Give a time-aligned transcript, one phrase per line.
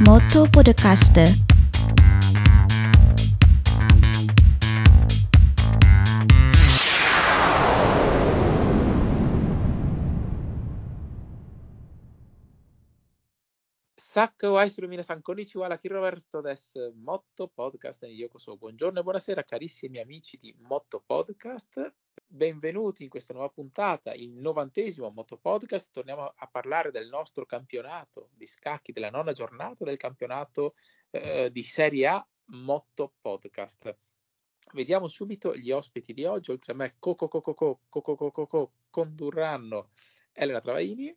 [0.00, 1.45] Moto Podcaster.
[14.16, 18.56] Sacco Aisuru Minasan Konnichiwa, la Roberto des Motto Podcast e Yokoso.
[18.56, 21.94] Buongiorno e buonasera carissimi amici di Motto Podcast.
[22.26, 25.92] Benvenuti in questa nuova puntata, il novantesimo Motto Podcast.
[25.92, 30.76] Torniamo a parlare del nostro campionato di scacchi, della nona giornata del campionato
[31.10, 33.98] eh, di Serie A Motto Podcast.
[34.72, 36.52] Vediamo subito gli ospiti di oggi.
[36.52, 39.90] Oltre a me, Coco Coco Coco Coco Coco condurranno
[40.32, 41.14] Elena Travaini.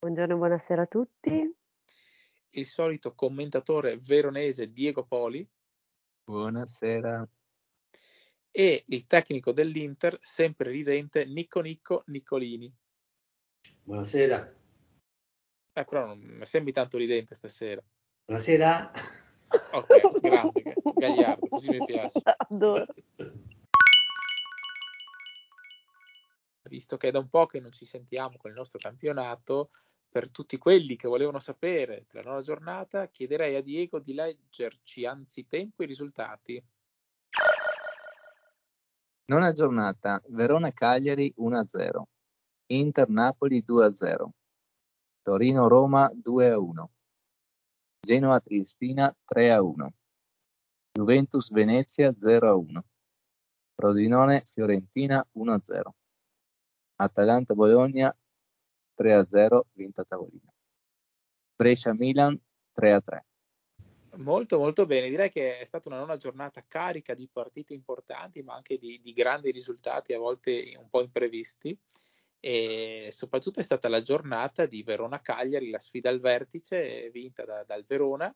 [0.00, 1.56] Buongiorno e buonasera a tutti
[2.50, 5.46] il solito commentatore veronese Diego Poli.
[6.24, 7.28] Buonasera.
[8.50, 12.74] E il tecnico dell'Inter, sempre ridente, Nico Nicco Niccolini.
[13.82, 14.56] Buonasera.
[15.72, 17.82] Eh, però non mi sembri tanto ridente stasera.
[18.24, 18.90] Buonasera.
[19.72, 22.20] Ok, grande, Gagliardo, così mi piace.
[22.24, 22.86] Adoro.
[26.68, 29.70] Visto che è da un po' che non ci sentiamo con il nostro campionato,
[30.10, 35.82] per tutti quelli che volevano sapere della nuova giornata, chiederei a Diego di leggerci anzitempo
[35.82, 36.64] i risultati.
[39.26, 42.02] Nona giornata, Verona-Cagliari 1-0,
[42.66, 44.28] Inter-Napoli 2-0,
[45.22, 46.84] Torino-Roma 2-1,
[48.00, 49.88] Genoa-Triestina 3-1,
[50.92, 52.80] Juventus-Venezia 0-1,
[53.74, 55.80] Frosinone-Fiorentina 1-0,
[56.96, 58.16] Atalanta-Bologna
[58.98, 60.52] 3-0 vinta tavolino.
[61.54, 62.38] Brescia-Milan
[62.78, 63.18] 3-3.
[64.16, 68.54] Molto molto bene, direi che è stata una nona giornata carica di partite importanti ma
[68.54, 71.78] anche di, di grandi risultati a volte un po' imprevisti
[72.40, 77.84] e soprattutto è stata la giornata di Verona-Cagliari, la sfida al vertice vinta da, dal
[77.86, 78.34] Verona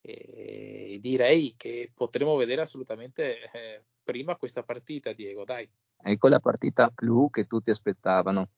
[0.00, 5.68] e direi che potremo vedere assolutamente eh, prima questa partita Diego, dai.
[6.00, 8.50] Ecco la partita clou che tutti aspettavano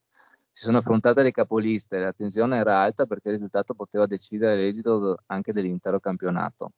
[0.51, 5.19] si sono affrontate le capoliste, la tensione era alta perché il risultato poteva decidere l'esito
[5.27, 6.73] anche dell'intero campionato.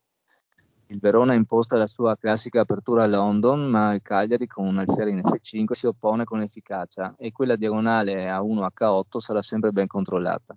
[0.87, 4.77] Il Verona ha imposta la sua classica apertura a London, ma il Cagliari con un
[4.77, 9.71] alfiere in F5 si oppone con efficacia e quella diagonale a 1 H8 sarà sempre
[9.71, 10.55] ben controllata.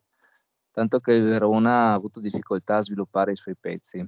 [0.71, 4.05] Tanto che il Verona ha avuto difficoltà a sviluppare i suoi pezzi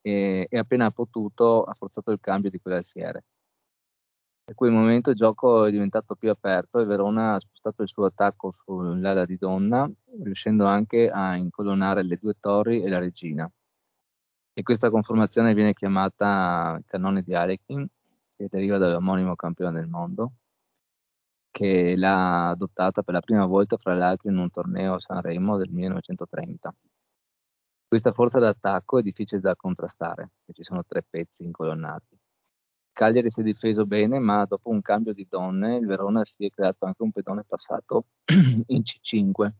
[0.00, 3.22] e, e appena ha potuto ha forzato il cambio di quell'alfiere.
[4.50, 8.06] Da quel momento il gioco è diventato più aperto e Verona ha spostato il suo
[8.06, 9.88] attacco sull'ala di Donna,
[10.24, 13.48] riuscendo anche a incolonnare le due torri e la regina.
[14.52, 17.86] E questa conformazione viene chiamata cannone di Alekin,
[18.28, 20.32] che deriva dall'omonimo campione del mondo,
[21.52, 25.70] che l'ha adottata per la prima volta, fra l'altro, in un torneo a Sanremo del
[25.70, 26.74] 1930.
[27.86, 32.19] Questa forza d'attacco è difficile da contrastare, ci sono tre pezzi incolonnati.
[33.00, 36.50] Cagliari si è difeso bene, ma dopo un cambio di donne, il Verona si è
[36.50, 38.08] creato anche un pedone passato
[38.66, 39.54] in C5,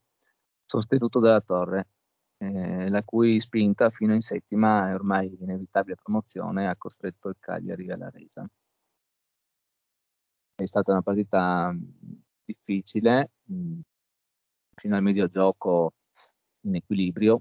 [0.66, 1.88] sostenuto dalla Torre,
[2.36, 7.90] eh, la cui spinta fino in settima e ormai inevitabile promozione ha costretto il Cagliari
[7.90, 8.46] alla resa.
[10.54, 11.74] È stata una partita
[12.44, 13.80] difficile, mh,
[14.74, 15.94] fino al medio gioco
[16.66, 17.40] in equilibrio.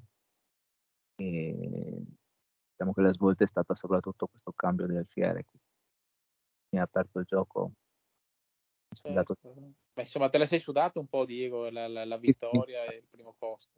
[1.18, 2.06] E
[2.72, 5.44] diciamo che la svolta è stata soprattutto questo cambio del fiere
[6.72, 7.72] mi ha aperto il gioco.
[8.92, 9.36] Certo.
[9.94, 13.08] Beh, insomma, te la sei sudata un po', Diego, la, la, la vittoria e il
[13.10, 13.78] primo posto.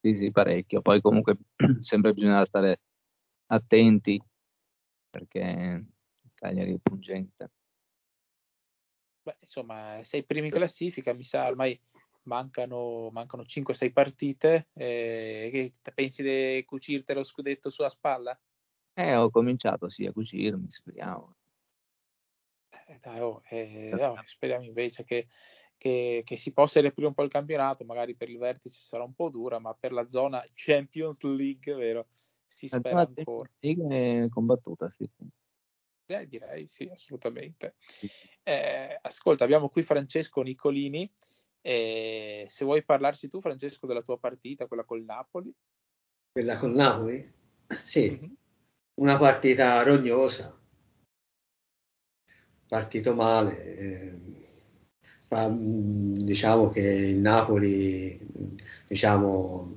[0.00, 0.82] Sì, sì, parecchio.
[0.82, 1.36] Poi comunque
[1.80, 2.80] sempre bisogna stare
[3.46, 4.20] attenti
[5.10, 5.84] perché
[6.34, 7.50] Cagliari è pungente.
[9.22, 11.78] Beh, insomma, sei primi in classifica, mi sa, ormai
[12.24, 14.68] mancano, mancano 5-6 partite.
[14.74, 18.38] Eh, che pensi di cucirti lo scudetto sulla spalla?
[18.94, 21.35] Eh, ho cominciato sì a cucirmi, speriamo.
[22.88, 25.26] Eh, dai, oh, eh, no, speriamo invece che,
[25.76, 29.12] che, che, si possa riaprire un po' il campionato, magari per il vertice sarà un
[29.12, 32.06] po' dura, ma per la zona Champions League, vero?
[32.46, 33.50] Si spera ancora.
[33.58, 35.08] League è combattuta, sì.
[36.08, 37.74] Eh, direi sì, assolutamente.
[38.44, 41.12] Eh, ascolta, abbiamo qui Francesco Nicolini.
[41.60, 45.52] Eh, se vuoi parlarci tu, Francesco, della tua partita, quella col Napoli.
[46.30, 47.34] Quella col Napoli?
[47.66, 48.32] Sì, mm-hmm.
[49.00, 50.56] una partita rognosa
[52.68, 53.76] partito male.
[53.78, 54.14] Eh,
[55.28, 58.18] ma, diciamo che il Napoli
[58.86, 59.76] diciamo,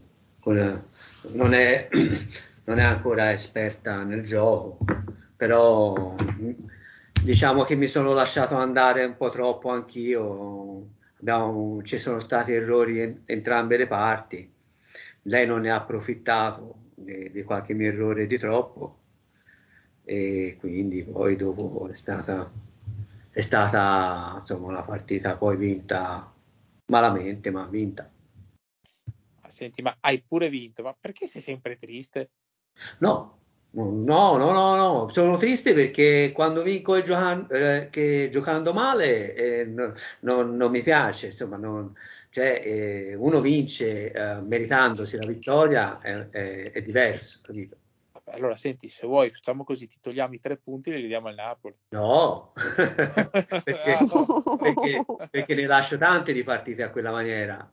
[1.33, 1.89] non, è,
[2.65, 4.79] non è ancora esperta nel gioco,
[5.35, 6.15] però
[7.23, 10.97] diciamo che mi sono lasciato andare un po' troppo anch'io.
[11.19, 14.49] Abbiamo, ci sono stati errori in entrambe le parti.
[15.23, 18.99] lei non ne ha approfittato di qualche mio errore di troppo
[20.09, 22.51] e quindi poi dopo è stata,
[23.31, 26.33] è stata insomma, una partita poi vinta
[26.87, 28.09] malamente, ma vinta.
[29.47, 32.29] Senti, ma hai pure vinto, ma perché sei sempre triste?
[32.99, 33.39] No,
[33.71, 39.65] no, no, no, no, sono triste perché quando vinco e giocando, eh, giocando male eh,
[39.65, 41.93] no, no, non mi piace, insomma, non,
[42.29, 47.77] cioè, eh, uno vince eh, meritandosi la vittoria è, è, è diverso, capito?
[48.31, 51.35] Allora senti, se vuoi facciamo così, ti togliamo i tre punti e li diamo al
[51.35, 51.75] Napoli.
[51.89, 52.53] No,
[53.63, 53.97] perché,
[54.59, 57.71] perché, perché, ne lascio tante di partite a quella maniera.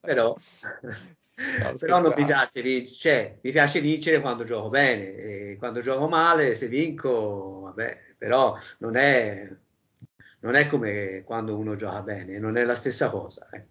[0.00, 5.56] Però, no, però non mi piace vincere, cioè, mi piace vincere quando gioco bene e
[5.58, 9.48] quando gioco male, se vinco, vabbè, però non è,
[10.40, 13.48] non è come quando uno gioca bene, non è la stessa cosa.
[13.50, 13.66] Eh.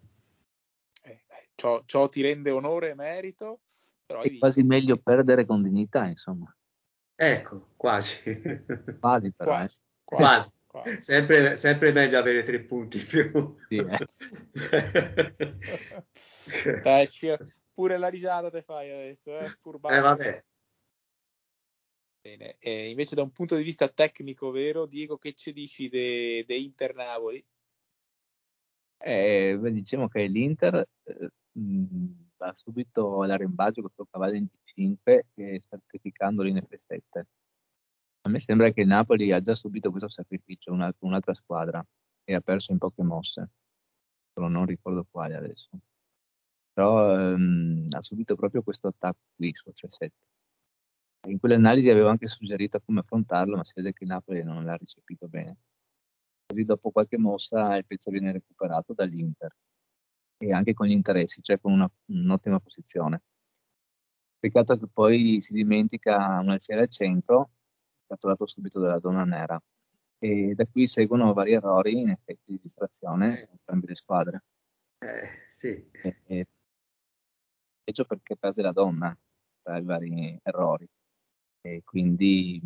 [1.03, 1.23] Eh,
[1.55, 3.61] ciò, ciò ti rende onore e merito
[4.09, 6.51] però è quasi meglio perdere con dignità, insomma.
[7.13, 8.19] Ecco, quasi.
[8.99, 9.51] Quasi però.
[9.51, 9.75] Quasi.
[9.75, 9.79] Eh.
[10.03, 10.51] quasi.
[10.65, 11.01] quasi.
[11.01, 13.55] Sempre, sempre, meglio avere tre punti in più.
[13.67, 14.07] Sì, eh.
[16.81, 17.07] Dai,
[17.71, 19.49] pure la risata te fai adesso, eh?
[19.49, 19.95] Furbano.
[19.95, 20.43] Eh, vabbè.
[22.21, 22.55] Bene.
[22.57, 26.55] E invece da un punto di vista tecnico, vero, Diego, che ci dici di de
[26.55, 27.45] Inter Napoli?
[28.97, 35.19] Eh, diciamo che l'Inter eh, mh, va subito all'arrembaggio con il suo cavallo in D5
[35.35, 37.21] e sacrificandolo in F7.
[38.21, 41.85] A me sembra che il Napoli ha già subito questo sacrificio, una, un'altra squadra,
[42.23, 43.49] e ha perso in poche mosse,
[44.31, 45.77] però non ricordo quale adesso.
[46.73, 50.07] Però ehm, ha subito proprio questo attacco qui su F7.
[51.27, 54.77] In quell'analisi avevo anche suggerito come affrontarlo, ma si vede che il Napoli non l'ha
[54.77, 55.57] recepito bene.
[56.45, 59.53] Così dopo qualche mossa il pezzo viene recuperato dall'Inter
[60.41, 63.21] e anche con gli interessi, cioè con una, un'ottima posizione.
[64.39, 67.51] Peccato che poi si dimentica un alfiere al centro,
[68.07, 69.61] catturato subito dalla donna nera,
[70.17, 73.49] e da qui seguono vari errori in effetti di distrazione eh.
[73.51, 74.43] entrambe le squadre.
[74.99, 75.89] Eh, sì.
[75.91, 76.47] E, e,
[77.83, 79.17] peggio perché perde la donna
[79.61, 80.87] tra i vari errori
[81.61, 82.61] e quindi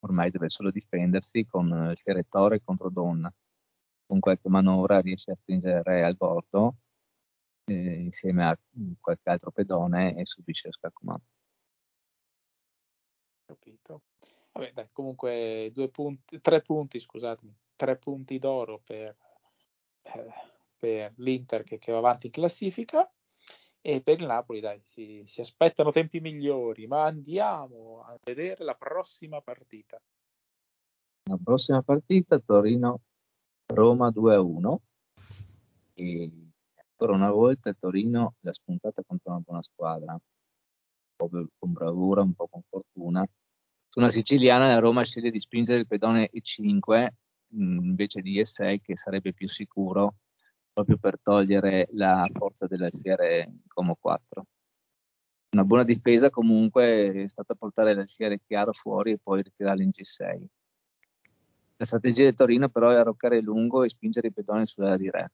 [0.00, 2.24] ormai deve solo difendersi con il Fiere
[2.64, 3.32] contro donna
[4.06, 6.76] con qualche manovra riesce a stringere al bordo
[7.66, 8.58] eh, insieme a
[9.00, 11.24] qualche altro pedone e subisce lo scaccomato.
[13.44, 14.02] Capito.
[14.52, 19.16] Vabbè, dai, comunque due punti, tre punti, scusatemi, tre punti d'oro per,
[20.02, 20.32] eh,
[20.76, 23.10] per l'Inter che, che, va avanti in classifica
[23.80, 28.74] e per il Napoli, dai, si, si aspettano tempi migliori, ma andiamo a vedere la
[28.74, 30.00] prossima partita.
[31.28, 33.00] La prossima partita Torino
[33.66, 34.76] Roma 2-1
[35.94, 36.30] e
[36.74, 40.20] ancora una volta Torino l'ha spuntata contro una buona squadra, un
[41.16, 41.28] po'
[41.58, 43.26] con bravura, un po' con fortuna.
[43.88, 47.08] Su una siciliana la Roma sceglie di spingere il pedone E5
[47.56, 50.16] mm, invece di E6 che sarebbe più sicuro
[50.72, 54.46] proprio per togliere la forza dell'alfiere Como 4.
[55.54, 60.46] Una buona difesa comunque è stata portare l'alfiere chiaro fuori e poi ritirarlo in G6
[61.76, 65.32] la strategia del Torino però è arroccare lungo e spingere i pedoni sulla di re,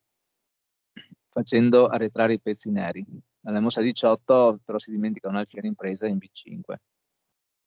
[1.29, 3.05] facendo arretrare i pezzi neri.
[3.45, 6.75] Alla mossa 18 però si dimentica un'alfiera impresa in B5,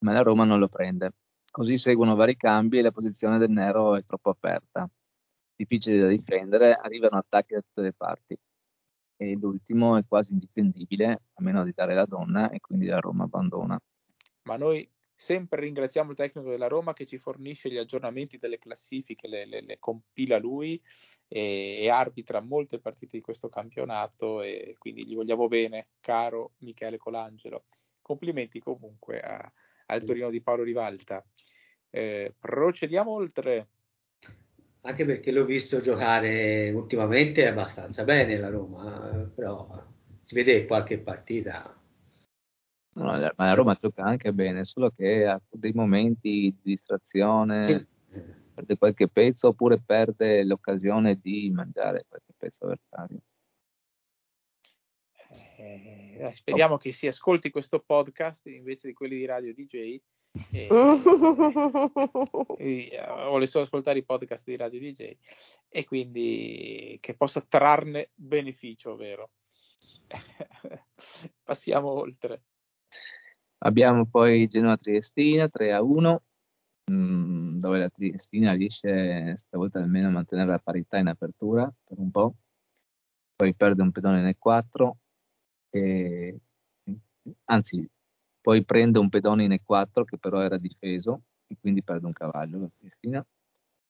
[0.04, 1.12] ma la Roma non lo prende.
[1.50, 4.88] Così seguono vari cambi e la posizione del nero è troppo aperta.
[5.54, 8.38] Difficile da difendere, arrivano attacchi da tutte le parti.
[9.18, 13.24] E l'ultimo è quasi indifendibile, a meno di dare la donna, e quindi la Roma
[13.24, 13.80] abbandona.
[14.42, 14.86] Ma noi
[15.18, 19.62] Sempre ringraziamo il tecnico della Roma che ci fornisce gli aggiornamenti delle classifiche, le, le,
[19.62, 20.80] le compila lui
[21.26, 26.98] e, e, arbitra molte partite di questo campionato e quindi gli vogliamo bene, caro Michele
[26.98, 27.64] Colangelo.
[28.02, 29.50] Complimenti comunque a,
[29.86, 31.24] al Torino di Paolo Rivalta.
[31.88, 33.68] Eh, procediamo oltre.
[34.82, 39.82] Anche perché l'ho visto giocare ultimamente abbastanza bene la Roma, eh, però
[40.22, 41.80] si vede qualche partita
[42.96, 47.86] No, ma la Roma gioca anche bene, solo che ha dei momenti di distrazione, sì.
[48.54, 53.18] perde qualche pezzo oppure perde l'occasione di mangiare qualche pezzo avversario.
[55.58, 56.78] Eh, speriamo oh.
[56.78, 60.00] che si ascolti questo podcast invece di quelli di Radio DJ.
[60.52, 60.68] E,
[62.58, 65.16] e, vuole solo ascoltare i podcast di Radio DJ
[65.68, 69.32] e quindi che possa trarne beneficio, vero?
[71.44, 72.42] Passiamo oltre.
[73.66, 76.22] Abbiamo poi Genoa Triestina 3 a 1,
[76.88, 82.12] mh, dove la Triestina riesce stavolta almeno a mantenere la parità in apertura per un
[82.12, 82.36] po',
[83.34, 84.98] poi perde un pedone nel 4
[85.70, 86.38] e,
[87.46, 87.90] anzi
[88.40, 92.60] poi prende un pedone in E4 che però era difeso e quindi perde un cavallo
[92.60, 93.26] la Triestina.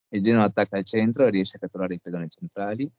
[0.09, 2.91] Il Genoa attacca al centro e riesce a catturare i pedoni centrali,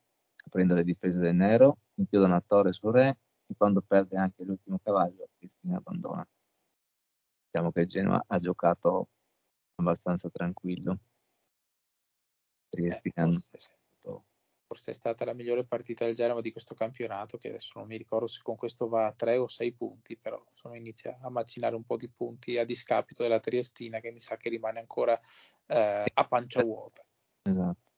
[0.45, 3.17] aprendo le difese del nero, inchioda una torre sul re
[3.47, 6.27] e quando perde anche l'ultimo cavallo Triestina abbandona.
[7.49, 9.09] Diciamo che il Genoa ha giocato
[9.75, 10.99] abbastanza tranquillo.
[12.69, 13.57] Triestina eh,
[14.67, 17.95] forse è stata la migliore partita del Genova di questo campionato, che adesso non mi
[17.95, 21.75] ricordo se con questo va a 3 o 6 punti, però insomma, inizia a macinare
[21.75, 25.17] un po' di punti a discapito della Triestina che mi sa che rimane ancora
[25.67, 27.03] eh, a pancia vuota.
[27.43, 27.91] Esatto.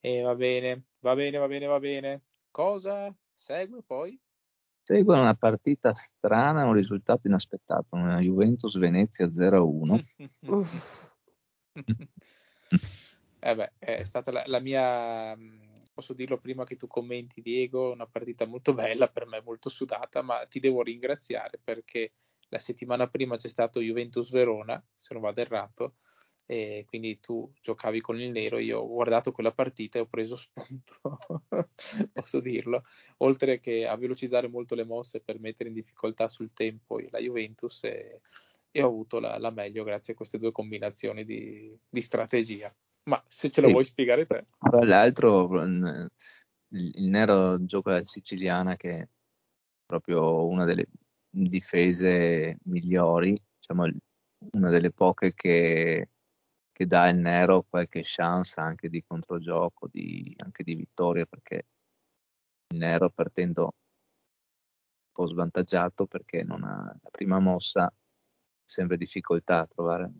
[0.00, 2.22] E va bene, va bene, va bene, va bene.
[2.50, 4.18] Cosa segue poi?
[4.90, 10.04] Segue una partita strana, un risultato inaspettato, una Juventus Venezia 0-1.
[13.42, 15.34] Eh beh, è stata la, la, mia,
[15.94, 20.22] posso dirlo prima che tu commenti Diego, una partita molto bella, per me molto sudata,
[20.22, 22.10] ma ti devo ringraziare perché
[22.48, 25.94] la settimana prima c'è stato Juventus Verona, se non vado errato,
[26.50, 30.34] e quindi tu giocavi con il nero, io ho guardato quella partita e ho preso
[30.58, 31.00] spunto,
[32.12, 32.82] posso dirlo,
[33.18, 37.84] oltre che a velocizzare molto le mosse per mettere in difficoltà sul tempo la Juventus
[37.84, 38.20] e,
[38.68, 42.74] e ho avuto la, la, meglio grazie a queste due combinazioni di, di strategia.
[43.04, 43.72] Ma se ce lo sì.
[43.72, 44.46] vuoi spiegare te.
[44.58, 46.10] Tra l'altro, il,
[46.70, 49.08] il Nero gioca la siciliana che è
[49.86, 50.88] proprio una delle
[51.30, 53.86] difese migliori, diciamo
[54.52, 56.09] una delle poche che,
[56.80, 61.66] che dà il Nero qualche chance anche di controgioco, di, anche di vittoria, perché
[62.68, 63.72] il Nero partendo un
[65.12, 67.92] po' svantaggiato perché non ha la prima mossa
[68.64, 70.10] sempre difficoltà a trovare.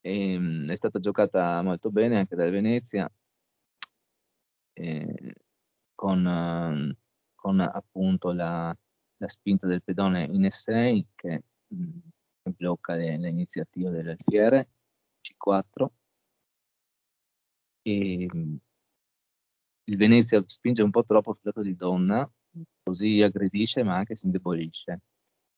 [0.00, 3.06] E, ehm, è stata giocata molto bene anche dal Venezia,
[4.72, 5.34] eh,
[5.94, 6.96] con,
[7.34, 8.74] con, appunto la,
[9.18, 11.42] la, spinta del pedone in S6 che,
[12.56, 14.68] blocca le, le iniziative dell'alfiere
[15.40, 15.88] C4
[17.82, 18.28] e
[19.84, 22.30] il Venezia spinge un po' troppo sul lato di donna,
[22.82, 25.00] così aggredisce ma anche si indebolisce.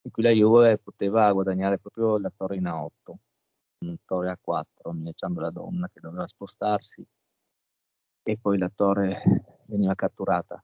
[0.02, 3.14] E qui la Juve poteva guadagnare proprio la torre in A8
[3.82, 7.04] un torre a 4 minacciando la donna che doveva spostarsi
[8.24, 9.22] e poi la torre
[9.66, 10.62] veniva catturata.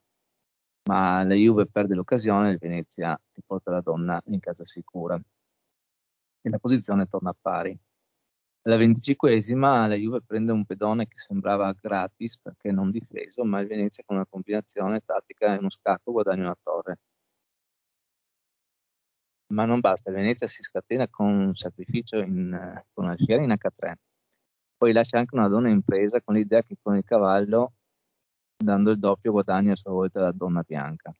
[0.88, 5.20] Ma la Juve perde l'occasione, il Venezia riporta la donna in casa sicura
[6.40, 7.78] e la posizione torna a pari.
[8.68, 13.66] Alla venticinquesima la Juve prende un pedone che sembrava gratis perché non difeso, ma il
[13.66, 16.98] Venezia con una combinazione tattica e uno scacco guadagna una torre
[19.48, 23.94] ma non basta, Venezia si scatena con un sacrificio in, con Alfieri in H3,
[24.76, 27.72] poi lascia anche una donna impresa con l'idea che con il cavallo,
[28.56, 31.12] dando il doppio, guadagna a sua volta la donna bianca.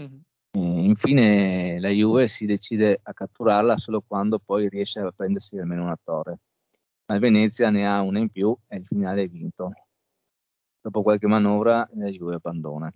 [0.00, 0.20] Mm-hmm.
[0.52, 5.98] infine la Juve si decide a catturarla solo quando poi riesce a prendersi almeno una
[6.02, 6.38] torre,
[7.10, 9.72] ma il Venezia ne ha una in più e il finale è vinto.
[10.80, 12.90] Dopo qualche manovra la Juve abbandona.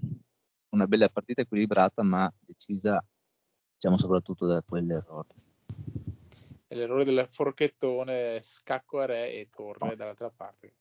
[0.69, 3.05] Una bella partita equilibrata ma decisa
[3.75, 5.35] diciamo soprattutto da quell'errore.
[6.69, 10.75] L'errore del forchettone, scacco a re e torre dall'altra parte.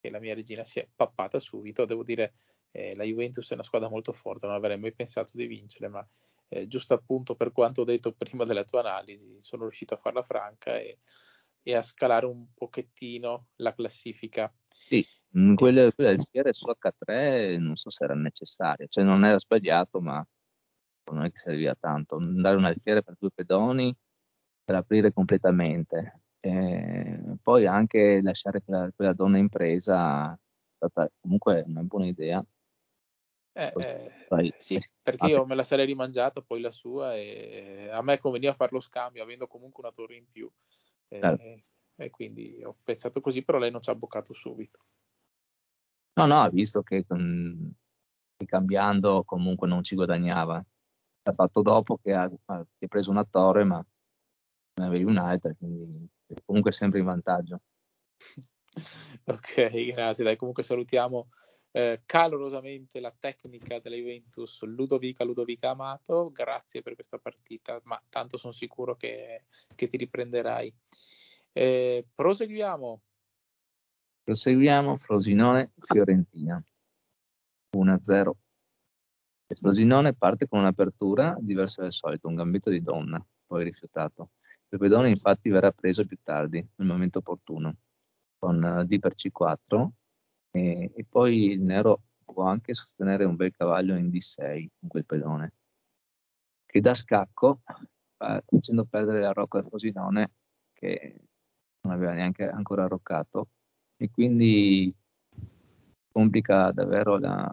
[0.00, 1.84] E la mia regina si è pappata subito.
[1.84, 2.32] Devo dire,
[2.70, 6.06] eh, la Juventus è una squadra molto forte, non avrei mai pensato di vincere, ma
[6.48, 10.22] eh, giusto appunto per quanto ho detto prima della tua analisi, sono riuscito a farla
[10.22, 11.00] franca e,
[11.68, 14.54] e a scalare un pochettino la classifica.
[14.68, 15.04] Sì,
[15.56, 20.00] quella, quella del Fiere su H3 non so se era necessaria, cioè non era sbagliato,
[20.00, 20.24] ma
[21.12, 23.92] non è che serviva tanto, dare un alfiere per due pedoni
[24.62, 26.20] per aprire completamente.
[26.38, 30.38] E poi anche lasciare quella, quella donna in presa è
[30.76, 32.44] stata comunque una buona idea.
[33.52, 38.18] Eh, eh, sì, perché io me la sarei rimangiata poi la sua e a me
[38.18, 40.48] conveniva fare lo scambio avendo comunque una torre in più.
[41.08, 41.44] E, certo.
[41.96, 44.80] e quindi ho pensato così, però lei non ci ha boccato subito.
[46.14, 50.64] No, no, ha visto che, che cambiando comunque non ci guadagnava
[51.26, 53.84] l'ha fatto dopo che ha, ha preso una torre, ma
[54.80, 56.08] ne avevi un'altra, quindi
[56.44, 57.60] comunque sempre in vantaggio.
[59.24, 60.24] ok, grazie.
[60.24, 61.28] Dai, comunque salutiamo
[61.70, 66.30] eh, calorosamente la tecnica della Juventus, Ludovica Ludovica Amato.
[66.30, 69.44] Grazie per questa partita, ma tanto sono sicuro che,
[69.74, 70.74] che ti riprenderai.
[71.52, 73.02] Eh, proseguiamo.
[74.22, 76.62] Proseguiamo, Frosinone, Fiorentina.
[77.76, 78.32] 1-0
[79.48, 84.30] il Frosinone parte con un'apertura diversa dal solito, un gambito di donna, poi rifiutato.
[84.68, 87.76] Il pedone infatti verrà preso più tardi, nel momento opportuno,
[88.38, 89.88] con D per C4
[90.56, 95.04] e, e, poi il nero può anche sostenere un bel cavallo in D6 con quel
[95.04, 95.52] pedone,
[96.64, 97.60] che dà scacco
[98.16, 100.32] facendo perdere la rocca al Frosinone
[100.72, 101.20] che
[101.82, 103.50] non aveva neanche ancora arroccato
[103.96, 104.94] e quindi
[106.10, 107.52] complica davvero la,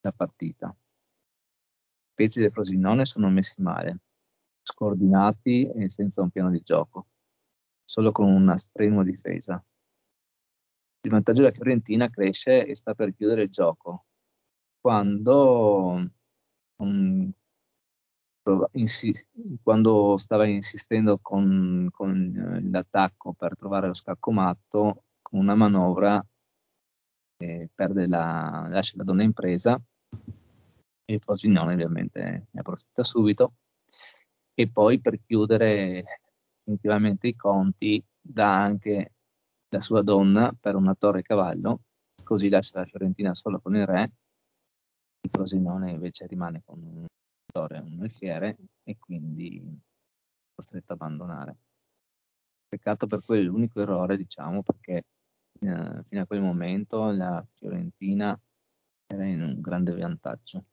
[0.00, 0.68] la partita.
[0.68, 3.98] I pezzi del Frosinone sono messi male,
[4.62, 7.08] scordinati e senza un piano di gioco,
[7.82, 9.62] solo con una strenua difesa.
[11.04, 14.06] Il vantaggio della Fiorentina cresce e sta per chiudere il gioco,
[14.80, 16.10] quando,
[16.76, 17.32] um,
[18.72, 19.28] insist-
[19.62, 26.24] quando stava insistendo con, con, l'attacco per trovare lo scacco matto, con una manovra
[27.36, 29.78] eh, perde la, lascia la donna in presa
[31.04, 33.56] e Frosinone ovviamente ne approfitta subito.
[34.54, 36.02] E poi per chiudere
[36.64, 39.13] definitivamente i conti dà anche
[39.74, 41.80] la sua donna per una torre cavallo
[42.22, 44.12] così lascia la Fiorentina solo con il re.
[45.20, 47.06] Il Frosinone invece rimane con un
[47.52, 49.60] torre un alfiere e quindi
[50.54, 51.56] costretto a abbandonare.
[52.68, 55.06] Peccato per quell'unico errore diciamo perché
[55.60, 58.40] eh, fino a quel momento la Fiorentina
[59.06, 60.64] era in un grande vantaggio.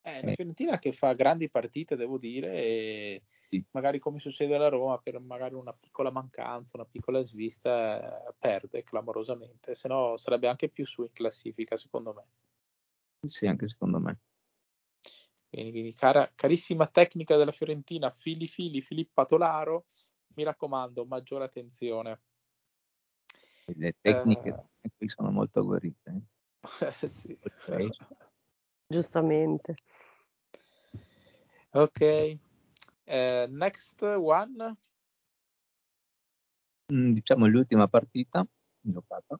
[0.00, 3.22] Eh, la Fiorentina che fa grandi partite, devo dire, e
[3.52, 3.64] sì.
[3.72, 8.82] magari come succede alla Roma, per magari una piccola mancanza, una piccola svista, eh, perde
[8.82, 12.24] clamorosamente, se no sarebbe anche più su in classifica, secondo me.
[13.26, 14.18] Sì, anche secondo me.
[15.48, 19.84] Quindi, quindi cara, carissima tecnica della Fiorentina, Fili Fili, Filippo Tolaro,
[20.34, 22.20] mi raccomando, maggiore attenzione
[23.66, 26.22] le tecniche uh, qui sono molto agguerrite.
[26.80, 27.36] Eh, sì.
[27.40, 27.88] okay.
[28.86, 29.76] Giustamente.
[31.70, 32.38] Ok,
[33.04, 34.76] uh, next one.
[36.92, 38.46] Mm, diciamo l'ultima partita
[38.80, 39.38] giocata.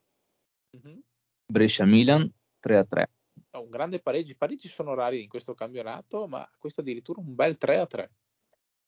[0.76, 0.98] Mm-hmm.
[1.46, 3.04] Brescia-Milan 3-3.
[3.52, 4.32] Oh, un grande pareggio.
[4.32, 8.10] I pareggi sono rari in questo campionato, ma questo addirittura un bel 3-3.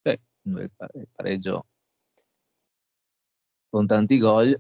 [0.02, 0.70] Sì, un bel
[1.12, 1.66] pareggio
[3.74, 4.56] con tanti gol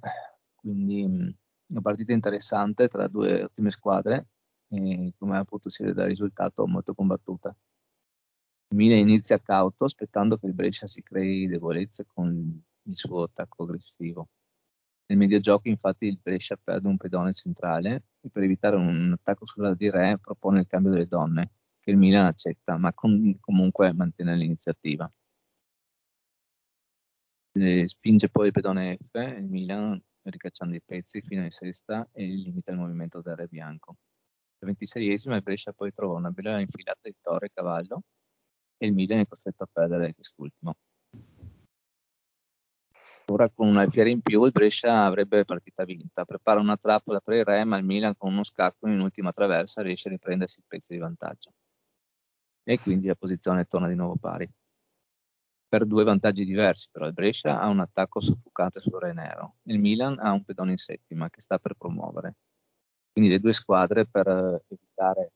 [0.56, 1.36] quindi mh,
[1.68, 4.28] una partita interessante tra due ottime squadre
[4.68, 7.54] e come appunto si vede dal risultato molto combattuta.
[8.68, 13.64] Il Milan inizia cauto aspettando che il Brescia si crei debolezze con il suo attacco
[13.64, 14.28] aggressivo.
[15.06, 19.74] Nel mediogioco infatti il Brescia perde un pedone centrale e per evitare un attacco sulla
[19.74, 24.34] di Re propone il cambio delle donne, che il Milan accetta, ma con, comunque mantiene
[24.36, 25.10] l'iniziativa.
[27.52, 32.24] E spinge poi il pedone F, il Milan ricacciando i pezzi fino in sesta e
[32.24, 33.96] limita il movimento del re bianco.
[34.58, 38.02] Al ventiseiesimo il Brescia poi trova una bella infilata di torre e cavallo
[38.84, 40.76] e il Milan è costretto a perdere quest'ultimo.
[43.28, 47.36] Ora con un alfiere in più il Brescia avrebbe partita vinta, prepara una trappola per
[47.36, 50.66] il re ma il Milan con uno scacco in ultima traversa riesce a riprendersi il
[50.68, 51.50] pezzo di vantaggio
[52.62, 54.46] e quindi la posizione torna di nuovo pari
[55.66, 59.80] per due vantaggi diversi, però il Brescia ha un attacco soffocante sul Re Nero, il
[59.80, 62.36] Milan ha un pedone in settima che sta per promuovere.
[63.10, 64.28] Quindi le due squadre per
[64.68, 65.32] evitare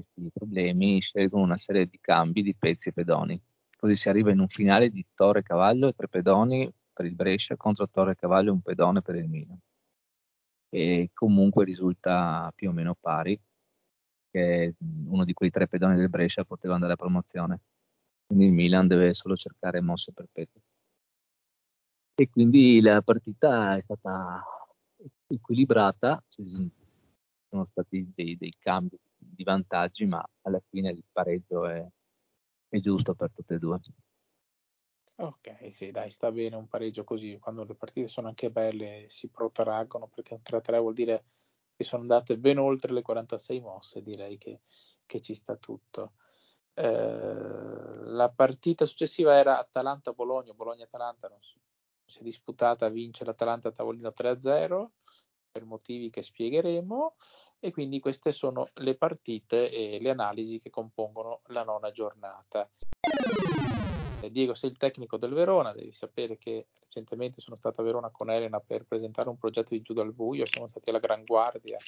[0.00, 3.40] questi problemi scelgono una serie di cambi di pezzi e pedoni.
[3.76, 7.56] Così si arriva in un finale di Torre Cavallo e tre pedoni per il Brescia
[7.56, 9.58] contro Torre Cavallo e un pedone per il Milan.
[10.70, 13.38] E comunque risulta più o meno pari,
[14.30, 14.74] che
[15.06, 17.60] uno di quei tre pedoni del Brescia poteva andare a promozione
[18.28, 20.60] quindi il Milan deve solo cercare mosse perpetue.
[22.14, 24.42] E quindi la partita è stata
[25.28, 26.44] equilibrata, ci
[27.48, 31.86] sono stati dei, dei cambi di vantaggi, ma alla fine il pareggio è,
[32.68, 33.80] è giusto per tutte e due.
[35.20, 39.28] Ok, sì, dai, sta bene un pareggio così, quando le partite sono anche belle si
[39.28, 41.24] protraggono, perché un 3-3 vuol dire
[41.74, 44.60] che sono andate ben oltre le 46 mosse, direi che,
[45.06, 46.14] che ci sta tutto.
[46.74, 51.60] Eh, la partita successiva era Atalanta-Bologna, Bologna-Atalanta non si,
[52.04, 54.90] si è disputata, vince l'Atalanta a tavolino 3-0
[55.50, 57.16] per motivi che spiegheremo
[57.60, 62.68] e quindi queste sono le partite e le analisi che compongono la nona giornata.
[64.20, 68.10] Eh, Diego, sei il tecnico del Verona, devi sapere che recentemente sono stato a Verona
[68.10, 71.78] con Elena per presentare un progetto di giù dal buio, siamo stati alla Gran Guardia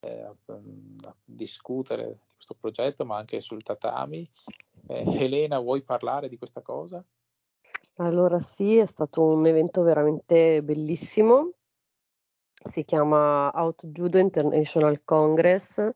[0.00, 4.28] eh, a, a, discutere di questo progetto, ma anche sul tatami.
[4.88, 7.04] Eh, Elena, vuoi parlare di questa cosa?
[7.98, 11.52] Allora sì, è stato un evento veramente bellissimo.
[12.66, 15.90] Si chiama Out Judo International Congress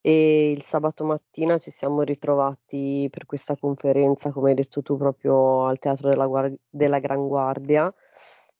[0.00, 5.66] e il sabato mattina ci siamo ritrovati per questa conferenza, come hai detto tu, proprio
[5.66, 7.92] al Teatro della, Guardia, della Gran Guardia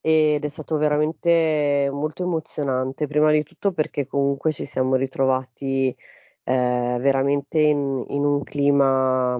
[0.01, 5.95] ed è stato veramente molto emozionante, prima di tutto perché comunque ci siamo ritrovati
[6.43, 9.39] eh, veramente in, in, un clima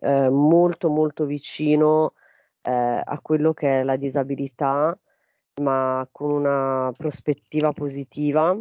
[0.00, 2.14] eh, molto molto vicino
[2.62, 2.70] eh,
[3.04, 4.98] a quello che è la disabilità,
[5.60, 8.56] ma con una prospettiva positiva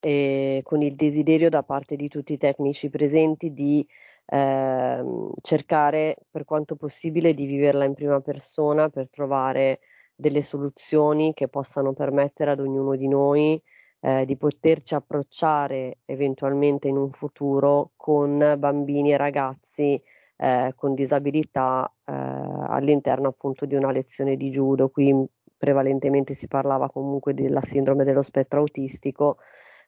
[0.00, 3.86] e con il desiderio da parte di tutti i tecnici presenti di
[4.26, 5.04] eh,
[5.42, 9.80] cercare per quanto possibile di viverla in prima persona per trovare
[10.14, 13.60] delle soluzioni che possano permettere ad ognuno di noi
[14.00, 20.02] eh, di poterci approcciare eventualmente in un futuro con bambini e ragazzi
[20.36, 24.88] eh, con disabilità eh, all'interno appunto di una lezione di judo.
[24.88, 25.26] Qui
[25.60, 29.36] prevalentemente si parlava comunque della sindrome dello spettro autistico,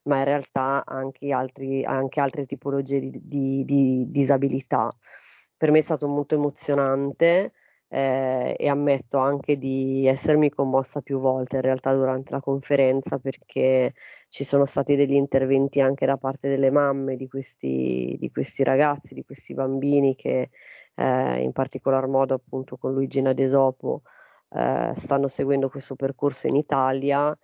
[0.03, 4.95] ma in realtà anche, altri, anche altre tipologie di, di, di disabilità.
[5.57, 7.53] Per me è stato molto emozionante
[7.89, 13.95] eh, e ammetto anche di essermi commossa più volte in realtà durante la conferenza perché
[14.29, 19.15] ci sono stati degli interventi anche da parte delle mamme di questi, di questi ragazzi,
[19.15, 20.51] di questi bambini che
[20.97, 24.03] eh, in particolar modo appunto con Luigina Desopo
[24.55, 27.37] eh, stanno seguendo questo percorso in Italia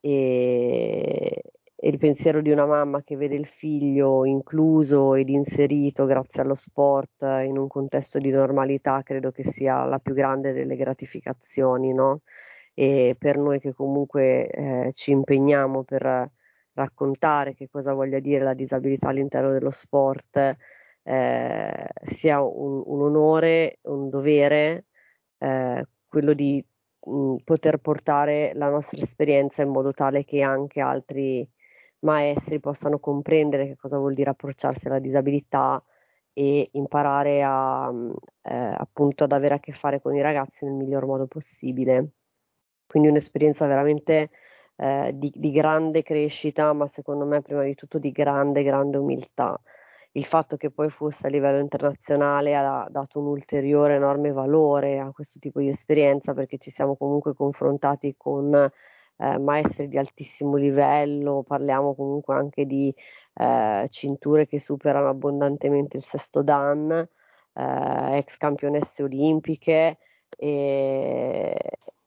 [0.00, 1.42] e,
[1.74, 6.54] e il pensiero di una mamma che vede il figlio incluso ed inserito grazie allo
[6.54, 12.20] sport in un contesto di normalità credo che sia la più grande delle gratificazioni, no?
[12.74, 16.30] E per noi che comunque eh, ci impegniamo per
[16.74, 20.56] raccontare che cosa voglia dire la disabilità all'interno dello sport,
[21.02, 24.86] eh, sia un, un, onore, un dovere,
[25.38, 26.62] eh, quello di
[27.06, 31.48] mh, poter portare la nostra esperienza in modo tale che anche altri
[32.00, 35.82] maestri possano comprendere che cosa vuol dire approcciarsi alla disabilità
[36.34, 37.90] e imparare a,
[38.42, 42.10] eh, appunto ad avere a che fare con i ragazzi nel miglior modo possibile.
[42.86, 44.30] Quindi un'esperienza veramente
[44.76, 49.58] eh, di, di, grande crescita, ma secondo me prima di tutto di grande, grande umiltà.
[50.12, 55.10] Il fatto che poi fosse a livello internazionale ha dato un ulteriore enorme valore a
[55.10, 61.42] questo tipo di esperienza perché ci siamo comunque confrontati con eh, maestri di altissimo livello,
[61.46, 62.94] parliamo comunque anche di
[63.34, 69.98] eh, cinture che superano abbondantemente il sesto Dan, eh, ex campionesse olimpiche
[70.36, 71.56] e,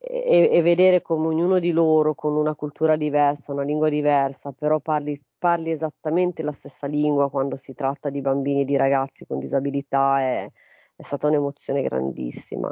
[0.07, 4.79] e, e, vedere come ognuno di loro con una cultura diversa, una lingua diversa, però
[4.79, 9.39] parli, parli esattamente la stessa lingua quando si tratta di bambini e di ragazzi con
[9.39, 10.51] disabilità è,
[10.95, 12.71] è stata un'emozione grandissima.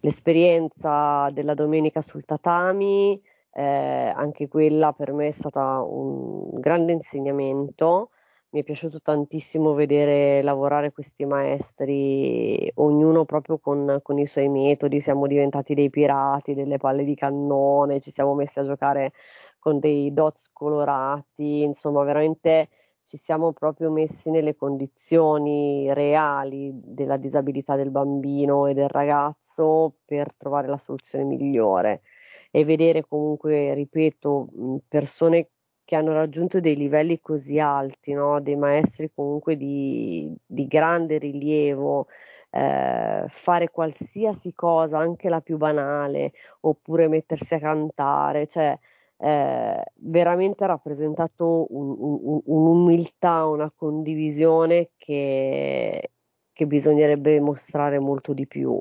[0.00, 3.20] L'esperienza della domenica sul tatami
[3.52, 8.10] eh, anche quella per me è stata un grande insegnamento.
[8.52, 14.98] Mi è piaciuto tantissimo vedere lavorare questi maestri, ognuno proprio con, con i suoi metodi.
[14.98, 19.12] Siamo diventati dei pirati, delle palle di cannone, ci siamo messi a giocare
[19.60, 22.70] con dei dots colorati, insomma, veramente
[23.04, 30.34] ci siamo proprio messi nelle condizioni reali della disabilità del bambino e del ragazzo per
[30.34, 32.02] trovare la soluzione migliore
[32.50, 34.48] e vedere comunque, ripeto,
[34.88, 35.50] persone
[35.90, 38.40] che hanno raggiunto dei livelli così alti, no?
[38.40, 42.06] dei maestri comunque di, di grande rilievo,
[42.50, 48.78] eh, fare qualsiasi cosa, anche la più banale, oppure mettersi a cantare, cioè
[49.16, 56.12] eh, veramente ha rappresentato un, un, un'umiltà, una condivisione che,
[56.52, 58.80] che bisognerebbe mostrare molto di più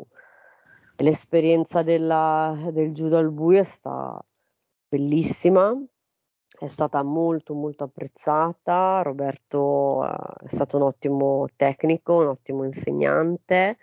[0.98, 4.24] l'esperienza della, del judo al buio è stata
[4.88, 5.76] bellissima,
[6.60, 13.78] è stata molto molto apprezzata, Roberto eh, è stato un ottimo tecnico, un ottimo insegnante,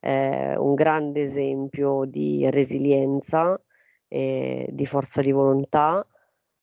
[0.00, 3.60] eh, un grande esempio di resilienza
[4.08, 6.04] e di forza di volontà.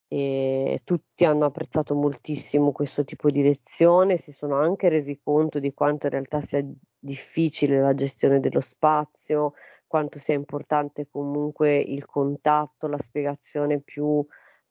[0.08, 5.74] E tutti hanno apprezzato moltissimo questo tipo di lezione, si sono anche resi conto di
[5.74, 6.64] quanto in realtà sia
[7.00, 9.54] difficile la gestione dello spazio,
[9.88, 14.24] quanto sia importante comunque il contatto, la spiegazione più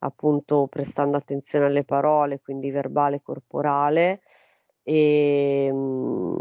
[0.04, 4.20] appunto prestando attenzione alle parole, quindi verbale e corporale
[4.82, 6.36] e mh, mm,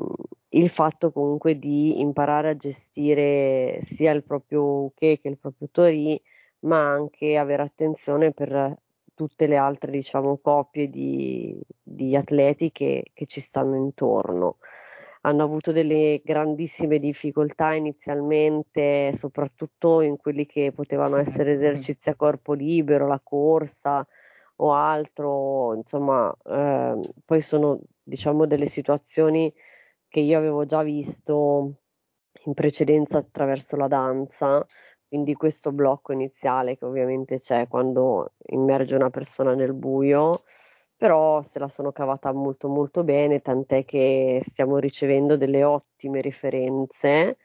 [0.54, 6.22] il fatto comunque di imparare a gestire sia il proprio uke che il proprio tori,
[6.62, 8.76] ma anche avere attenzione per
[9.14, 14.58] tutte le altre diciamo coppie di, di atleti che, che ci stanno intorno
[15.22, 22.54] hanno avuto delle grandissime difficoltà inizialmente, soprattutto in quelli che potevano essere esercizi a corpo
[22.54, 24.06] libero, la corsa
[24.58, 29.54] o altro, insomma, eh, poi sono diciamo delle situazioni
[30.08, 31.76] che io avevo già visto
[32.46, 34.66] in precedenza attraverso la danza,
[35.08, 40.44] quindi questo blocco iniziale che ovviamente c'è quando immerge una persona nel buio,
[41.02, 47.38] però se la sono cavata molto molto bene, tant'è che stiamo ricevendo delle ottime referenze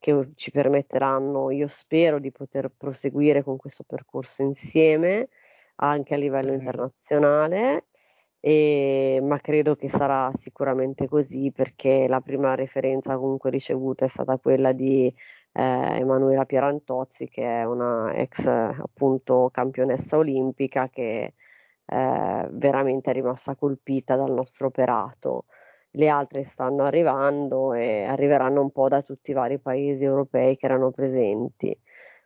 [0.00, 5.28] che ci permetteranno, io spero, di poter proseguire con questo percorso insieme
[5.76, 7.86] anche a livello internazionale.
[8.40, 14.38] E, ma credo che sarà sicuramente così perché la prima referenza comunque ricevuta è stata
[14.38, 15.06] quella di
[15.52, 21.34] eh, Emanuela Pierantozzi che è una ex appunto campionessa olimpica che
[21.86, 25.44] eh, veramente è rimasta colpita dal nostro operato
[25.96, 30.66] le altre stanno arrivando e arriveranno un po' da tutti i vari paesi europei che
[30.66, 31.76] erano presenti.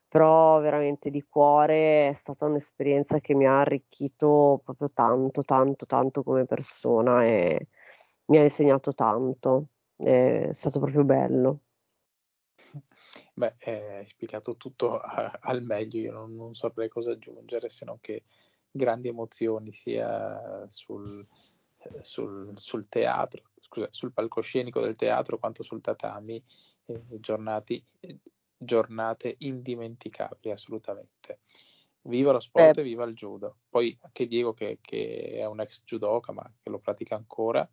[0.09, 6.23] Però veramente di cuore è stata un'esperienza che mi ha arricchito proprio tanto, tanto, tanto
[6.23, 7.69] come persona e
[8.27, 9.69] mi ha insegnato tanto.
[9.97, 11.61] È stato proprio bello.
[13.35, 17.85] Beh, eh, hai spiegato tutto a, al meglio, io non, non saprei cosa aggiungere se
[17.85, 18.23] non che
[18.71, 21.27] grandi emozioni sia sul,
[22.01, 26.43] sul, sul teatro, scusa, sul palcoscenico del teatro quanto sul tatami,
[26.87, 27.85] eh, giornati,
[28.57, 31.41] giornate indimenticabili assolutamente.
[32.03, 32.81] Viva lo sport eh.
[32.81, 33.59] e viva il judo.
[33.69, 37.69] Poi anche Diego che, che, è un ex judoka ma che lo pratica ancora,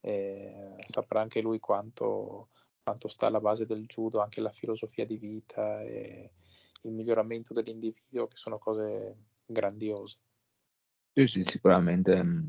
[0.00, 2.48] eh, saprà anche lui quanto,
[2.82, 6.32] quanto sta alla base del judo, anche la filosofia di vita e
[6.82, 10.18] il miglioramento dell'individuo che sono cose grandiose.
[11.18, 12.48] Sì, sì, sicuramente mm,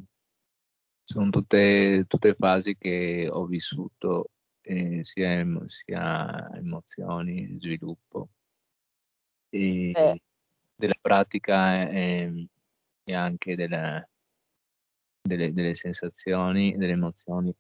[1.03, 4.29] sono tutte, tutte fasi che ho vissuto,
[4.61, 8.29] eh, sia, sia, emozioni, sviluppo
[9.49, 10.21] e eh.
[10.75, 12.47] della pratica e,
[13.03, 14.07] e anche della,
[15.19, 17.51] delle, delle, sensazioni, delle emozioni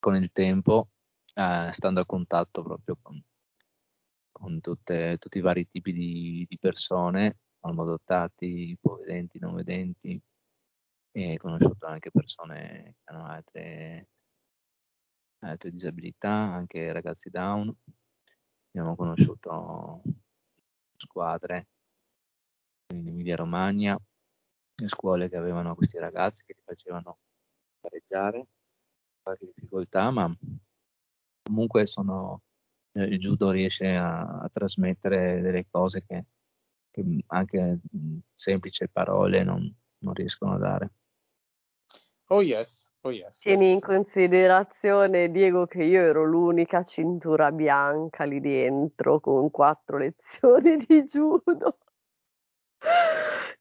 [0.00, 0.88] con il tempo,
[1.32, 3.22] eh, stando a contatto proprio con,
[4.32, 7.36] con tutte, tutti i vari tipi di, di persone,
[7.68, 10.20] malmodottati, ipovedenti, non vedenti,
[11.12, 14.08] e ho conosciuto anche persone che hanno altre,
[15.40, 17.74] altre disabilità, anche ragazzi down.
[18.70, 20.02] Abbiamo conosciuto
[20.96, 21.68] squadre
[22.94, 23.98] in Emilia Romagna,
[24.86, 27.18] scuole che avevano questi ragazzi che li facevano
[27.80, 28.46] pareggiare,
[29.22, 30.34] qualche difficoltà, ma
[31.42, 32.42] comunque sono,
[32.92, 36.26] eh, il judo riesce a, a trasmettere delle cose che,
[36.98, 37.80] che anche
[38.34, 40.90] semplici parole non, non riescono a dare.
[42.28, 43.38] Oh yes, oh yes.
[43.38, 43.74] Tieni yes.
[43.74, 51.02] in considerazione, Diego, che io ero l'unica cintura bianca lì dentro con quattro lezioni di
[51.04, 51.78] judo.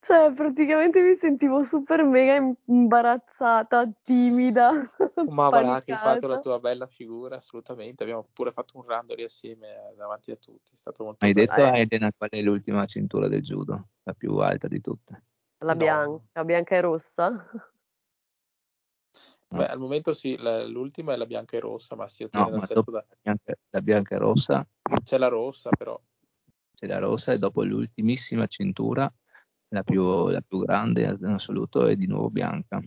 [0.08, 4.70] Cioè, praticamente mi sentivo super mega imbarazzata, timida.
[5.28, 8.04] Ma guarda che hai fatto la tua bella figura, assolutamente.
[8.04, 10.72] Abbiamo pure fatto un randoli assieme eh, davanti a tutti.
[10.72, 11.48] È stato molto Hai bello.
[11.48, 15.24] detto a Elena qual è l'ultima cintura del judo, la più alta di tutte?
[15.66, 15.76] La No.
[15.76, 17.50] bianca, bianca e rossa.
[19.50, 22.50] Beh, al momento sì, la- l'ultima è la bianca e rossa, ma si No, ottiene
[22.52, 23.06] dal ma sesto dopo da...
[23.10, 24.68] la bianca, la bianca e rossa,
[25.04, 26.00] C'è la rossa, però.
[26.76, 29.06] c'è la rossa e dopo l'ultimissima cintura,
[29.70, 32.82] la più, la più grande in assoluto, è di nuovo bianca.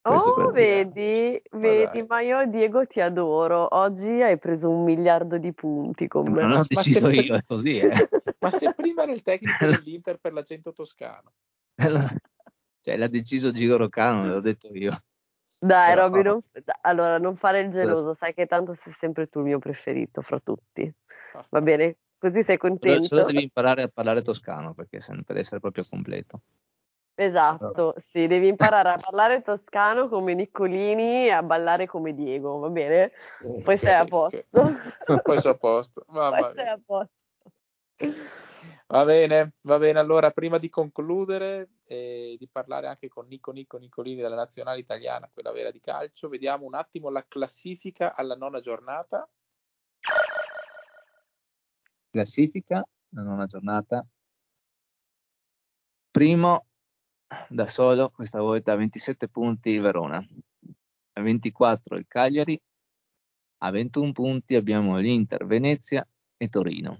[0.00, 2.06] Questo Oh, vedi, Ma vedi, dai.
[2.06, 3.74] ma io Diego ti adoro.
[3.74, 6.42] Oggi hai preso un miliardo di punti con Non me.
[6.42, 7.92] ho Ma deciso se- io, è così, eh.
[8.40, 11.32] Ma se prima era il tecnico dell'Inter per l'accento toscano.
[11.74, 15.02] cioè, l'ha deciso Gigo Roccano, l'ho detto io.
[15.58, 16.42] Dai, Però- Robby, non,
[16.82, 20.38] allora non fare il geloso, sai che tanto sei sempre tu il mio preferito fra
[20.38, 20.92] tutti.
[21.32, 21.96] Ah, Va bene?
[22.18, 23.04] Così sei contento?
[23.04, 26.40] solo devi imparare a parlare toscano perché se- per essere proprio completo.
[27.16, 32.68] Esatto, sì, devi imparare a parlare toscano come Niccolini e a ballare come Diego, va
[32.68, 33.12] bene?
[33.62, 34.42] Poi sei a posto.
[35.22, 36.04] Poi sono a posto.
[36.08, 37.12] Mamma Poi sei a posto.
[38.88, 39.98] Va bene, va bene.
[39.98, 45.30] Allora, prima di concludere e di parlare anche con Nico Nico Nicolini della nazionale italiana,
[45.32, 49.28] quella vera di calcio, vediamo un attimo la classifica alla nona giornata.
[52.14, 54.06] Classifica, la nona giornata.
[56.12, 56.66] Primo
[57.48, 60.24] da solo, questa volta a 27 punti il Verona,
[61.14, 62.62] a 24 il Cagliari,
[63.64, 66.96] a 21 punti abbiamo l'Inter, Venezia e Torino,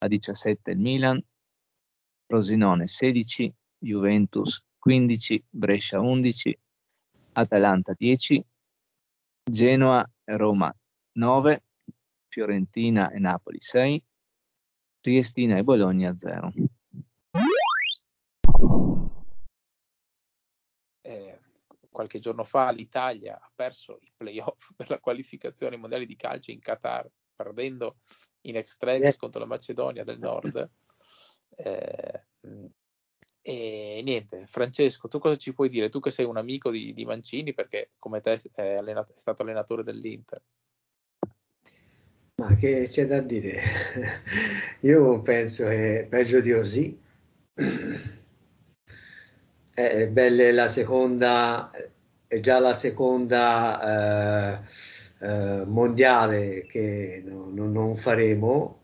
[0.00, 1.24] a 17 il Milan,
[2.26, 6.58] Rosinone 16, Juventus 15, Brescia 11,
[7.32, 8.44] Atalanta 10,
[9.50, 10.70] Genoa e Roma
[11.12, 11.63] 9,
[12.34, 14.02] Fiorentina e Napoli 6,
[15.00, 16.52] Triestina e Bologna 0.
[21.02, 21.40] Eh,
[21.88, 26.50] qualche giorno fa l'Italia ha perso i playoff per la qualificazione ai mondiali di calcio
[26.50, 27.98] in Qatar perdendo
[28.42, 30.70] in extremis contro la Macedonia del Nord.
[31.56, 32.24] Eh,
[33.42, 35.88] e niente, Francesco, tu cosa ci puoi dire?
[35.88, 39.42] Tu che sei un amico di, di Mancini, perché come te è, allenato, è stato
[39.42, 40.42] allenatore dell'Inter.
[42.36, 43.60] Ma che c'è da dire?
[44.80, 46.98] Io penso che peggio di così.
[49.74, 51.70] È bella la seconda,
[52.28, 58.80] è già la seconda eh, eh, mondiale che no, no, non faremo.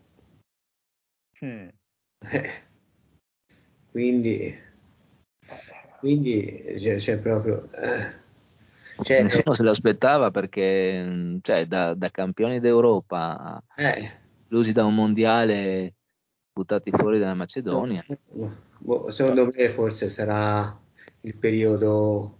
[1.39, 1.69] Hmm.
[3.91, 4.53] quindi,
[5.99, 7.71] quindi c'è, c'è proprio...
[7.71, 8.20] Eh,
[9.01, 14.11] cioè, Nessuno se lo aspettava perché cioè, da, da, campioni d'Europa, eh.
[14.49, 15.95] illusi da un mondiale
[16.53, 18.03] buttati fuori dalla Macedonia.
[18.79, 20.77] Boh, secondo me forse sarà
[21.21, 22.39] il periodo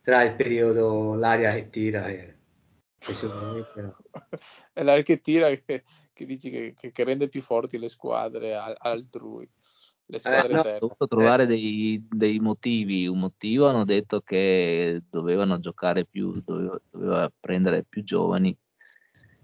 [0.00, 2.36] tra il periodo l'aria che tira e,
[2.98, 3.94] e sicuramente
[4.72, 9.48] è l'aria che tira che, che dici che, che, rende più forti le squadre altrui
[10.06, 15.60] le squadre eh, no, dovuto trovare dei, dei, motivi un motivo hanno detto che dovevano
[15.60, 18.56] giocare più doveva, doveva prendere più giovani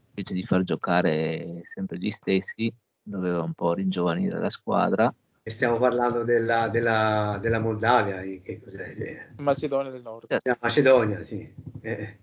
[0.08, 5.14] invece di far giocare sempre gli stessi doveva un po' ringiovanire la squadra
[5.48, 9.28] stiamo parlando della, della, della Moldavia, che cos'è?
[9.36, 10.38] Macedonia del Nord.
[10.42, 11.52] La Macedonia, sì.
[11.80, 12.18] Eh,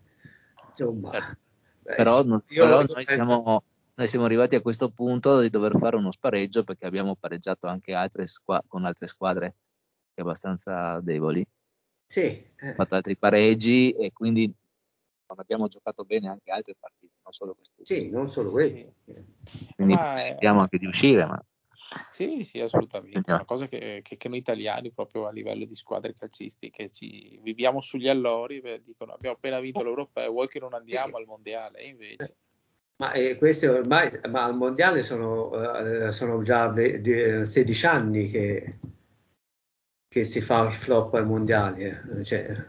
[0.69, 1.37] insomma, certo.
[1.83, 3.13] però, beh, però noi, penso...
[3.13, 3.63] siamo,
[3.95, 7.93] noi, siamo, arrivati a questo punto di dover fare uno spareggio perché abbiamo pareggiato anche
[7.93, 9.55] altre squa- con altre squadre
[10.15, 11.45] abbastanza deboli.
[12.07, 12.21] Sì.
[12.21, 12.53] Eh.
[12.57, 14.45] Abbiamo fatto altri pareggi e quindi
[15.27, 17.83] non abbiamo giocato bene anche altre partite, non solo queste.
[17.83, 18.93] Sì, non solo queste.
[18.97, 19.13] Sì.
[19.75, 21.43] Quindi speriamo anche di uscire, ma
[22.11, 23.29] sì, sì, assolutamente.
[23.29, 27.39] È una cosa che, che, che, noi italiani, proprio a livello di squadre calcistiche, ci
[27.41, 31.79] viviamo sugli allori, beh, dicono abbiamo appena vinto l'Europeo, vuoi che non andiamo al Mondiale?
[31.79, 32.37] E invece...
[32.97, 38.29] Ma eh, questi ormai, ma al Mondiale sono, uh, sono già de, de, 16 anni
[38.29, 38.79] che,
[40.07, 42.03] che, si fa il flop al Mondiale.
[42.19, 42.23] Eh.
[42.23, 42.67] Cioè,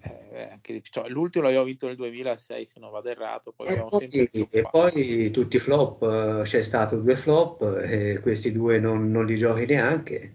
[0.00, 4.48] eh, anche, cioè, l'ultimo l'abbiamo vinto nel 2006 se non vado errato poi e, poi,
[4.50, 9.36] e poi tutti i flop c'è stato due flop e questi due non, non li
[9.36, 10.34] giochi neanche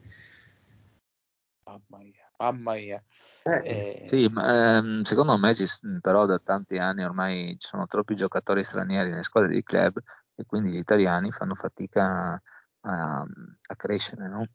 [1.74, 3.04] mamma mia, mamma mia.
[3.44, 5.66] Eh, eh, sì, ma, ehm, secondo me ci,
[6.02, 10.00] però da tanti anni ormai ci sono troppi giocatori stranieri nelle squadre di club
[10.36, 12.42] e quindi gli italiani fanno fatica
[12.82, 14.46] a, a crescere, no?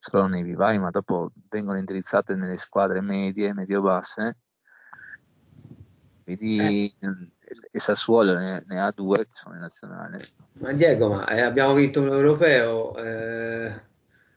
[0.00, 4.36] solo nei vivai, ma dopo vengono indirizzate nelle squadre medie, medio-basse
[6.28, 7.08] Vedi, eh.
[7.72, 10.28] il Sassuolo ne, ne, ha due che sono in nazionale.
[10.58, 13.72] Ma Diego, ma eh, abbiamo vinto un europeo eh,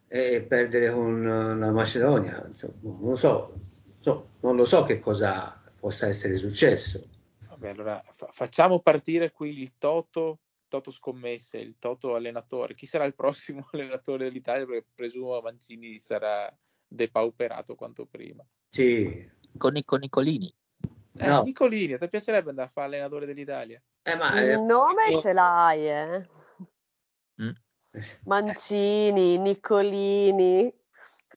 [0.08, 3.54] e perdere con la Macedonia, insomma, non, so,
[4.02, 7.00] so, non lo so che cosa possa essere successo.
[7.48, 12.76] Vabbè, allora fa- facciamo partire qui il Toto, Toto scommesse, il Toto allenatore.
[12.76, 14.66] Chi sarà il prossimo allenatore dell'Italia?
[14.66, 16.54] Perché presumo Mancini sarà
[16.88, 18.46] depauperato quanto prima.
[18.68, 19.30] Sì.
[19.58, 20.54] Con, con Nicolini.
[21.18, 21.44] Eh, no.
[21.44, 23.82] Nicolini, ti piacerebbe andare a fare allenatore dell'Italia?
[24.02, 26.30] Eh, ma, eh, Il nome eh, ce l'hai, eh.
[27.42, 27.52] Mm.
[28.24, 30.74] Mancini, Nicolini.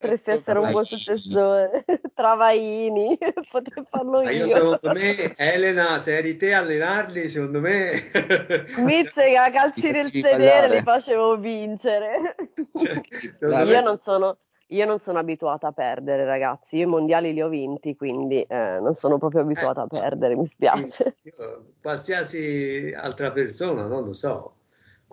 [0.05, 1.85] Potresti essere un buon successore.
[2.15, 3.19] Travaini,
[3.51, 4.31] potrei farlo io.
[4.31, 4.47] io.
[4.47, 8.03] Secondo me, Elena, se eri te a allenarli, secondo me...
[8.77, 12.37] Mizzega, calci nel sedere li facevo vincere.
[12.75, 14.39] Cioè, io non sono
[14.69, 16.77] io non sono abituata a perdere, ragazzi.
[16.79, 20.37] Io i mondiali li ho vinti, quindi eh, non sono proprio abituata eh, a perdere,
[20.37, 21.17] mi spiace.
[21.23, 24.55] Io, qualsiasi altra persona, non lo so.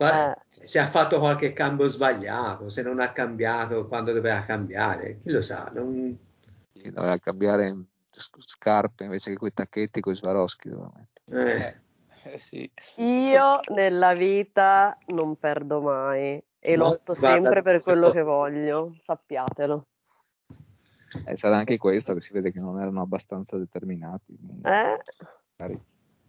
[0.02, 0.66] Qual- eh.
[0.66, 5.42] Se ha fatto qualche cambio sbagliato, se non ha cambiato quando doveva cambiare, chi lo
[5.42, 5.72] sa?
[5.74, 6.18] Non...
[6.72, 10.70] Doveva cambiare scarpe invece che quei tacchetti con i Swarovski.
[11.32, 11.80] Eh.
[12.24, 12.72] Eh, sì.
[12.98, 19.88] Io nella vita non perdo mai e lotto sempre per quello che voglio, sappiatelo.
[21.26, 24.38] Eh, sarà anche questo che si vede che non erano abbastanza determinati.
[24.64, 25.00] Eh?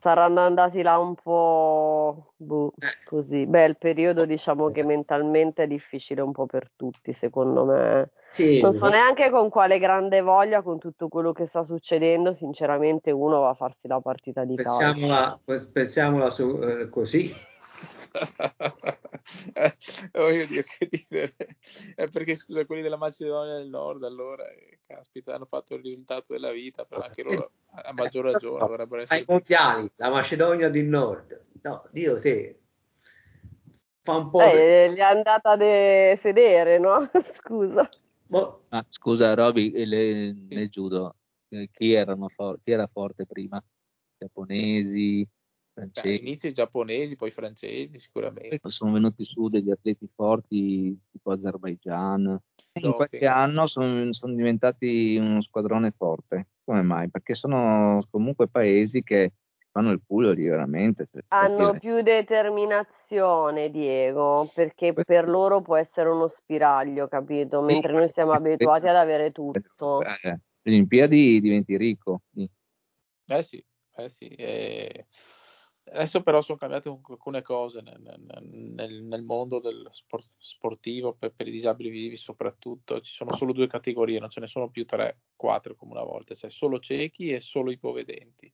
[0.02, 2.72] Saranno andati là un po' boh,
[3.04, 3.46] così.
[3.46, 8.10] Beh, il periodo diciamo che mentalmente è difficile un po' per tutti, secondo me.
[8.30, 13.12] Sì, non so neanche con quale grande voglia, con tutto quello che sta succedendo, sinceramente
[13.12, 15.70] uno va a farsi la partita di pensiamola, calcio.
[15.70, 17.32] Pensiamola su, eh, così,
[20.12, 21.32] voglio dire che dire
[21.94, 26.32] è perché scusa quelli della Macedonia del Nord allora eh, caspita hanno fatto il risultato
[26.32, 30.84] della vita però anche loro a maggior ragione dovrebbero essere ai mondiali la Macedonia del
[30.84, 31.44] Nord.
[31.62, 32.58] No Dio te.
[34.02, 34.94] Fa un po' eh, di...
[34.94, 37.08] gli è andata a de- sedere no?
[37.24, 37.88] Scusa.
[38.26, 38.64] Boh.
[38.70, 41.16] ah, scusa Roby nel judo
[41.48, 43.62] eh, chi, erano for- chi era forte prima?
[44.18, 45.26] Giapponesi
[45.74, 48.58] Beh, all'inizio i giapponesi, poi i francesi sicuramente.
[48.60, 52.38] Poi sono venuti su degli atleti forti tipo Azerbaijan.
[52.74, 56.48] In qualche anno sono, sono, diventati uno squadrone forte.
[56.64, 57.10] Come mai?
[57.10, 59.32] Perché sono comunque paesi che
[59.70, 61.08] fanno il culo lì veramente.
[61.10, 67.62] Cioè, Hanno più determinazione, Diego, perché per loro può essere uno spiraglio, capito?
[67.62, 70.02] Mentre noi siamo abituati ad avere tutto.
[70.02, 72.22] Eh, le Olimpiadi diventi ricco.
[72.34, 73.64] Eh sì,
[73.96, 74.26] eh sì.
[74.26, 75.06] Eh...
[75.84, 78.00] Adesso però sono cambiate alcune cose nel,
[78.40, 83.52] nel, nel mondo del sport, sportivo per, per, i disabili visivi soprattutto, ci sono solo
[83.52, 87.32] due categorie, non ce ne sono più tre, quattro come una volta, c'è solo ciechi
[87.32, 88.52] e solo ipovedenti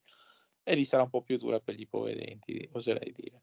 [0.69, 3.43] e lì sarà un po' più dura per gli ipovedenti, oserei dire.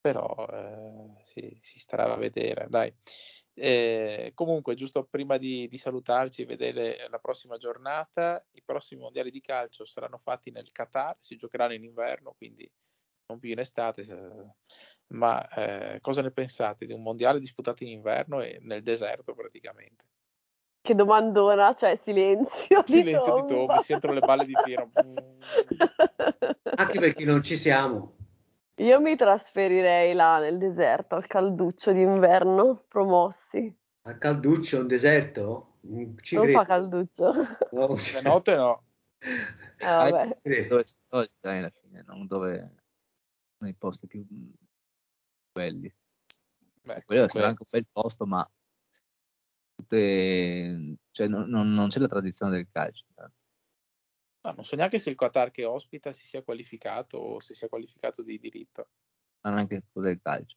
[0.00, 2.94] Però eh, sì, si starà a vedere, dai.
[3.52, 9.32] Eh, comunque, giusto prima di, di, salutarci e vedere la prossima giornata, i prossimi mondiali
[9.32, 12.70] di calcio saranno fatti nel Qatar, si giocheranno in inverno, quindi
[13.26, 14.04] non più in estate,
[15.08, 20.04] ma eh, cosa ne pensate di un mondiale disputato in inverno e nel deserto praticamente?
[20.80, 22.84] Che domandona, cioè silenzio.
[22.86, 24.90] Silenzio di tomba, mi sentono le balle di fieno.
[26.76, 28.14] Anche perché non ci siamo.
[28.76, 33.74] Io mi trasferirei là nel deserto, al calduccio d'inverno, promossi.
[34.02, 35.78] Al calduccio, un deserto?
[36.20, 36.58] Ci non credo.
[36.58, 37.32] fa calduccio.
[37.72, 37.96] No.
[38.12, 38.82] La notte no.
[39.18, 40.66] Eh, vabbè.
[40.68, 42.85] Dove, dove alla fine, non dove
[43.58, 44.24] nei posti più
[45.52, 45.92] belli.
[46.82, 48.48] Beh, quello sarà anche un bel posto, ma
[49.74, 53.04] tutte, cioè, non, non, c'è la tradizione del calcio.
[53.14, 57.68] No, non so neanche se il Qatar che ospita si sia qualificato o se sia
[57.68, 58.90] qualificato di diritto.
[59.40, 60.56] Non anche quello del calcio.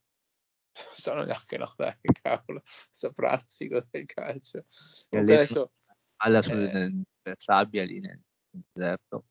[0.79, 4.65] Non so neanche no, dai, cavolo, sapranno sì cos'è il calcio.
[5.09, 5.71] Adesso,
[6.17, 7.03] alla eh,
[7.35, 8.21] sabbia lì nel
[8.71, 9.25] deserto.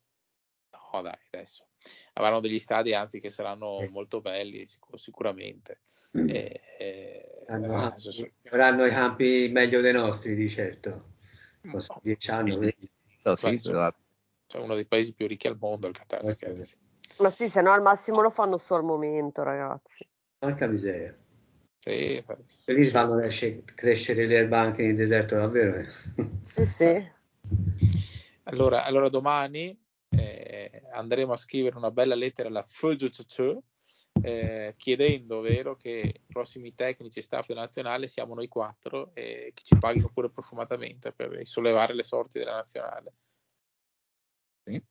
[0.71, 1.68] No, dai, adesso
[2.13, 3.89] avranno degli stadi anzi che saranno eh.
[3.89, 5.81] molto belli sicur- sicuramente.
[6.17, 6.29] Mm.
[6.29, 11.17] e, e, Hanno, eh, so, avranno i campi meglio dei nostri di certo.
[11.61, 11.83] No.
[12.01, 12.55] dieci anni
[13.21, 13.71] no, sì, sì,
[14.47, 16.63] cioè uno dei paesi più ricchi al mondo il Qatar okay.
[17.19, 20.07] ma sì se no al massimo lo fanno solo al momento ragazzi.
[20.39, 21.17] Anche a miseria.
[21.79, 22.23] Sì,
[22.65, 23.17] e lì fanno
[23.75, 25.87] crescere le erbe anche nel deserto davvero eh.
[26.43, 27.11] sì sì.
[28.43, 29.77] Allora, allora domani eh,
[30.99, 33.57] andremo a scrivere una bella lettera alla FGCC
[34.21, 39.51] eh, chiedendo vero, che i prossimi tecnici e staff della nazionale siamo noi quattro e
[39.53, 43.13] che ci paghino pure profumatamente per sollevare le sorti della nazionale.
[44.63, 44.83] Sì.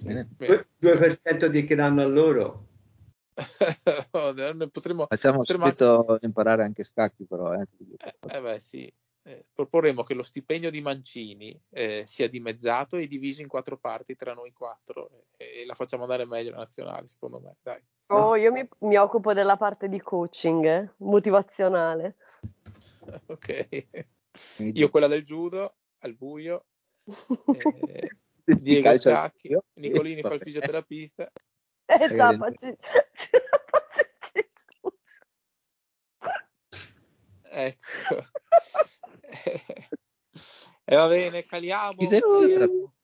[0.00, 0.28] Bene.
[0.38, 2.68] 2% di che danno a loro.
[4.70, 6.26] potremmo, Facciamo potremmo anche...
[6.26, 7.54] imparare anche scacchi però.
[7.54, 7.66] Eh.
[7.98, 8.92] Eh, eh beh, sì
[9.22, 14.16] eh, proporremo che lo stipendio di Mancini eh, sia dimezzato e diviso in quattro parti
[14.16, 17.56] tra noi quattro e, e la facciamo andare meglio la nazionale, secondo me.
[17.62, 17.82] Dai.
[18.12, 22.16] Oh, io mi, mi, occupo della parte di coaching eh, motivazionale.
[23.26, 23.86] ok.
[24.58, 26.64] Io quella del judo al buio.
[28.42, 31.30] Eh, Diego Scacchi, Nicolini fa il fisioterapista.
[31.84, 32.46] Esatto,
[37.50, 38.24] ecco.
[40.84, 42.94] E va bene, caliamo, caliamo,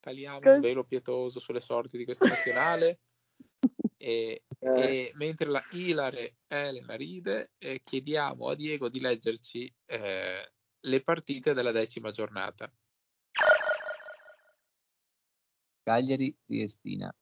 [0.00, 3.00] caliamo un velo pietoso sulle sorti di questa nazionale.
[4.02, 11.02] E, e, mentre la Ilare Elena ride, eh, chiediamo a Diego di leggerci eh, le
[11.04, 12.68] partite della decima giornata.
[15.84, 17.14] Cagliari Triestina,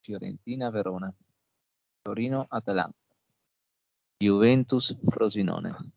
[0.00, 1.14] Fiorentina Verona,
[2.00, 2.96] Torino Atalanta,
[4.16, 5.95] Juventus Frosinone,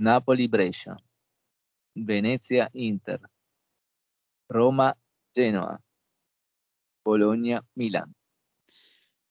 [0.00, 0.96] Napoli Brescia,
[1.92, 3.20] Venezia Inter,
[4.46, 4.96] Roma
[5.32, 5.80] Genoa,
[7.02, 8.10] Bologna Milan.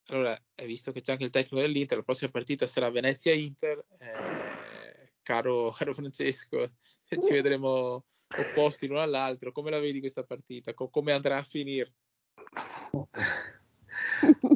[0.09, 3.85] Allora, hai visto che c'è anche il tecnico dell'Inter, la prossima partita sarà Venezia Inter,
[3.97, 6.71] eh, caro, caro, Francesco,
[7.07, 8.05] ci vedremo
[8.37, 9.51] opposti l'uno all'altro.
[9.51, 10.73] Come la vedi questa partita?
[10.73, 11.93] come andrà a finire?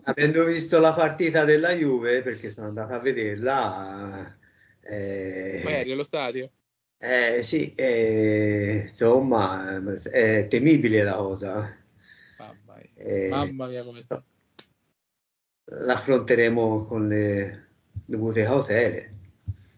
[0.04, 4.40] Avendo visto la partita della Juve, perché sono andato a vederla,
[4.84, 6.52] eh, Ma eri allo stadio?
[6.98, 11.78] Eh, sì, eh, insomma, è temibile la cosa.
[12.38, 14.24] Mamma mia, eh, Mamma mia come sta.
[15.66, 17.70] L'affronteremo con le
[18.06, 19.16] dovute cautele.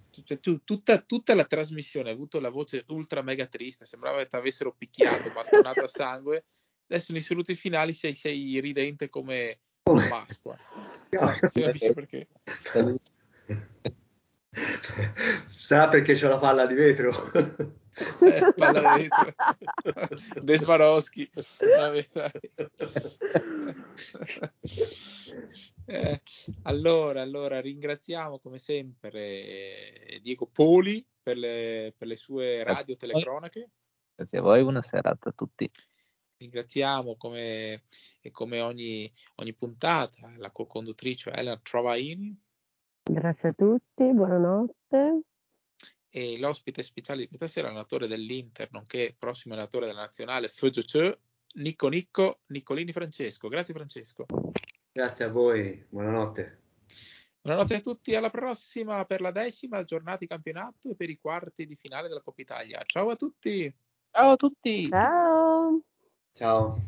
[0.10, 4.28] Cioè, tu, tutta, tutta, la trasmissione ha avuto la voce ultra mega triste, sembrava che
[4.28, 6.45] ti avessero picchiato, bastonato a sangue.
[6.88, 10.58] Adesso nei saluti finali sei, sei ridente come, come Pasqua.
[11.12, 12.28] No, si capisce perché.
[15.47, 17.12] Sarà perché c'ho la palla di vetro.
[17.34, 19.34] Eh, palla di vetro.
[20.41, 21.30] Desmarowski.
[25.86, 26.22] Eh,
[26.64, 33.70] allora, allora, ringraziamo come sempre eh, Diego Poli per le, per le sue radio telecronache.
[34.16, 35.70] Grazie a voi, buona serata a tutti.
[36.38, 37.84] Ringraziamo come,
[38.22, 42.38] e come ogni, ogni puntata la co-conduttrice Elena Trovaini.
[43.04, 45.22] Grazie a tutti, buonanotte.
[46.10, 51.18] E l'ospite speciale di questa sera, l'allenatore dell'Inter, nonché prossimo allenatore della nazionale, FGC,
[51.56, 53.49] Nico Nicco, Niccolini Francesco.
[53.49, 54.26] Grazie Francesco.
[54.91, 56.62] Grazie a voi, buonanotte.
[57.41, 61.66] Buonanotte a tutti, alla prossima per la decima giornata di campionato e per i quarti
[61.66, 62.82] di finale della Coppa Italia.
[62.86, 63.74] Ciao a tutti!
[64.12, 64.88] Ciao a tutti!
[64.88, 65.82] Ciao!
[66.32, 66.80] Ciao!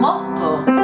[0.00, 0.75] Motto